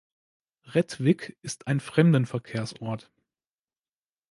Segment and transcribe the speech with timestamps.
[0.65, 3.11] Rättvik ist ein Fremdenverkehrsort.